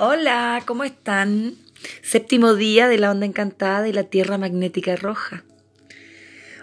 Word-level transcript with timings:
Hola, 0.00 0.62
¿cómo 0.64 0.84
están? 0.84 1.56
Séptimo 2.02 2.54
día 2.54 2.86
de 2.86 2.98
la 2.98 3.10
onda 3.10 3.26
encantada 3.26 3.88
y 3.88 3.92
la 3.92 4.04
Tierra 4.04 4.38
magnética 4.38 4.94
roja. 4.94 5.42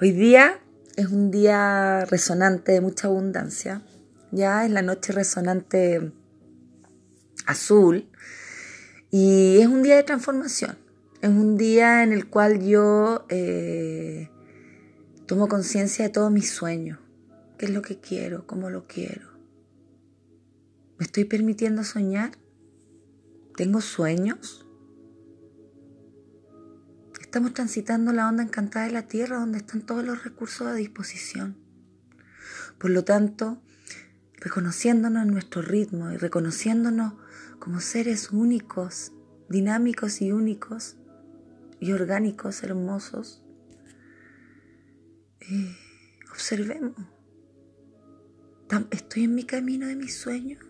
Hoy 0.00 0.12
día 0.12 0.60
es 0.94 1.08
un 1.08 1.32
día 1.32 2.04
resonante 2.04 2.70
de 2.70 2.80
mucha 2.80 3.08
abundancia. 3.08 3.82
Ya 4.30 4.64
es 4.64 4.70
la 4.70 4.82
noche 4.82 5.12
resonante 5.12 6.12
azul 7.46 8.08
y 9.10 9.58
es 9.58 9.66
un 9.66 9.82
día 9.82 9.96
de 9.96 10.04
transformación. 10.04 10.78
Es 11.20 11.30
un 11.30 11.56
día 11.56 12.04
en 12.04 12.12
el 12.12 12.28
cual 12.28 12.64
yo 12.64 13.26
eh, 13.28 14.30
tomo 15.26 15.48
conciencia 15.48 16.04
de 16.04 16.12
todos 16.12 16.30
mis 16.30 16.48
sueños. 16.48 17.00
¿Qué 17.58 17.66
es 17.66 17.72
lo 17.72 17.82
que 17.82 17.98
quiero? 17.98 18.46
¿Cómo 18.46 18.70
lo 18.70 18.86
quiero? 18.86 19.32
¿Me 20.96 21.06
estoy 21.06 21.24
permitiendo 21.24 21.82
soñar? 21.82 22.30
¿Tengo 23.56 23.80
sueños? 23.80 24.66
Estamos 27.22 27.54
transitando 27.54 28.12
la 28.12 28.28
onda 28.28 28.42
encantada 28.42 28.84
de 28.84 28.92
la 28.92 29.08
Tierra 29.08 29.38
donde 29.38 29.56
están 29.56 29.80
todos 29.80 30.04
los 30.04 30.24
recursos 30.24 30.66
a 30.66 30.74
disposición. 30.74 31.56
Por 32.78 32.90
lo 32.90 33.04
tanto, 33.04 33.62
reconociéndonos 34.34 35.22
en 35.22 35.30
nuestro 35.30 35.62
ritmo 35.62 36.10
y 36.12 36.18
reconociéndonos 36.18 37.14
como 37.58 37.80
seres 37.80 38.30
únicos, 38.30 39.12
dinámicos 39.48 40.20
y 40.20 40.32
únicos 40.32 40.98
y 41.80 41.92
orgánicos, 41.92 42.62
hermosos, 42.62 43.42
eh, 45.40 45.74
observemos. 46.30 46.94
¿Estoy 48.90 49.24
en 49.24 49.34
mi 49.34 49.44
camino 49.44 49.86
de 49.86 49.96
mis 49.96 50.18
sueños? 50.18 50.65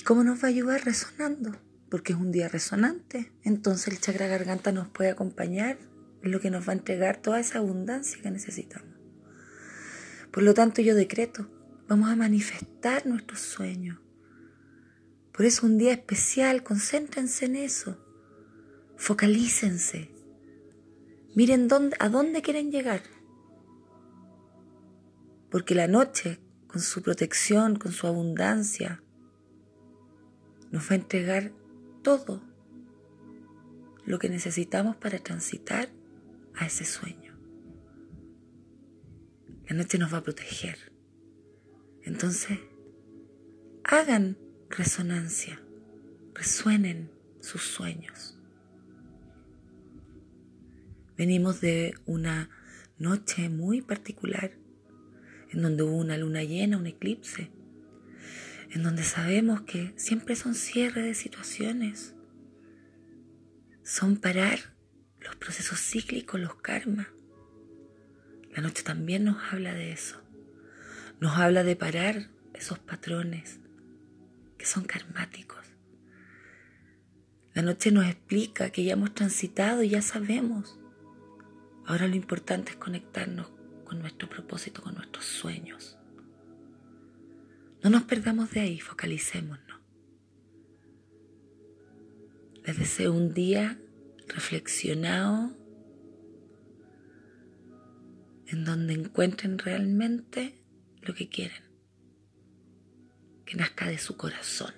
¿Y 0.00 0.02
cómo 0.02 0.24
nos 0.24 0.38
va 0.42 0.44
a 0.44 0.46
ayudar 0.46 0.82
resonando? 0.82 1.52
Porque 1.90 2.14
es 2.14 2.18
un 2.18 2.32
día 2.32 2.48
resonante. 2.48 3.30
Entonces 3.44 3.88
el 3.88 4.00
chakra 4.00 4.28
garganta 4.28 4.72
nos 4.72 4.88
puede 4.88 5.10
acompañar 5.10 5.78
en 6.22 6.30
lo 6.30 6.40
que 6.40 6.50
nos 6.50 6.66
va 6.66 6.72
a 6.72 6.76
entregar 6.76 7.18
toda 7.18 7.38
esa 7.38 7.58
abundancia 7.58 8.22
que 8.22 8.30
necesitamos. 8.30 8.88
Por 10.30 10.42
lo 10.42 10.54
tanto, 10.54 10.80
yo 10.80 10.94
decreto, 10.94 11.50
vamos 11.86 12.08
a 12.08 12.16
manifestar 12.16 13.04
nuestros 13.04 13.40
sueños. 13.40 13.98
Por 15.34 15.44
eso 15.44 15.66
un 15.66 15.76
día 15.76 15.92
especial, 15.92 16.62
concéntrense 16.62 17.44
en 17.44 17.56
eso. 17.56 18.02
Focalícense. 18.96 20.14
Miren 21.34 21.68
dónde, 21.68 21.94
a 22.00 22.08
dónde 22.08 22.40
quieren 22.40 22.72
llegar. 22.72 23.02
Porque 25.50 25.74
la 25.74 25.88
noche, 25.88 26.40
con 26.68 26.80
su 26.80 27.02
protección, 27.02 27.76
con 27.76 27.92
su 27.92 28.06
abundancia, 28.06 29.02
nos 30.70 30.88
va 30.88 30.92
a 30.92 30.98
entregar 30.98 31.52
todo 32.02 32.42
lo 34.04 34.18
que 34.18 34.28
necesitamos 34.28 34.96
para 34.96 35.18
transitar 35.18 35.90
a 36.54 36.66
ese 36.66 36.84
sueño. 36.84 37.38
La 39.68 39.76
noche 39.76 39.98
nos 39.98 40.12
va 40.12 40.18
a 40.18 40.22
proteger. 40.22 40.92
Entonces, 42.02 42.58
hagan 43.84 44.36
resonancia, 44.68 45.60
resuenen 46.34 47.10
sus 47.40 47.62
sueños. 47.62 48.36
Venimos 51.16 51.60
de 51.60 51.94
una 52.06 52.50
noche 52.98 53.48
muy 53.48 53.82
particular 53.82 54.52
en 55.50 55.62
donde 55.62 55.82
hubo 55.82 55.96
una 55.96 56.16
luna 56.16 56.42
llena, 56.42 56.78
un 56.78 56.86
eclipse, 56.86 57.50
en 58.70 58.82
donde 58.82 59.02
sabemos 59.02 59.62
que 59.62 59.92
siempre 59.96 60.36
son 60.36 60.54
cierre 60.54 61.02
de 61.02 61.14
situaciones, 61.14 62.14
son 63.82 64.16
parar 64.16 64.58
los 65.20 65.34
procesos 65.36 65.80
cíclicos, 65.80 66.40
los 66.40 66.54
karmas. 66.56 67.08
La 68.54 68.62
noche 68.62 68.82
también 68.82 69.24
nos 69.24 69.52
habla 69.52 69.74
de 69.74 69.92
eso, 69.92 70.22
nos 71.20 71.36
habla 71.36 71.64
de 71.64 71.76
parar 71.76 72.30
esos 72.54 72.78
patrones 72.78 73.60
que 74.56 74.66
son 74.66 74.84
karmáticos. 74.84 75.58
La 77.54 77.62
noche 77.62 77.90
nos 77.90 78.06
explica 78.06 78.70
que 78.70 78.84
ya 78.84 78.92
hemos 78.92 79.14
transitado 79.14 79.82
y 79.82 79.90
ya 79.90 80.02
sabemos. 80.02 80.78
Ahora 81.86 82.06
lo 82.06 82.14
importante 82.14 82.72
es 82.72 82.76
conectarnos 82.76 83.50
con 83.84 83.98
nuestro 83.98 84.28
propósito, 84.28 84.82
con 84.82 84.94
nuestros 84.94 85.24
sueños. 85.24 85.99
No 87.82 87.90
nos 87.90 88.02
perdamos 88.02 88.50
de 88.50 88.60
ahí, 88.60 88.80
focalicémonos. 88.80 89.80
Les 92.64 92.78
deseo 92.78 93.12
un 93.12 93.32
día 93.32 93.78
reflexionado 94.28 95.56
en 98.46 98.64
donde 98.64 98.94
encuentren 98.94 99.58
realmente 99.58 100.62
lo 101.00 101.14
que 101.14 101.28
quieren, 101.28 101.62
que 103.46 103.56
nazca 103.56 103.88
de 103.88 103.98
su 103.98 104.16
corazón. 104.16 104.74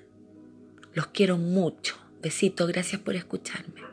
Los 0.95 1.09
quiero 1.09 1.39
mucho. 1.39 1.97
Besito, 2.23 2.67
gracias 2.67 3.01
por 3.01 3.17
escucharme. 3.17 3.92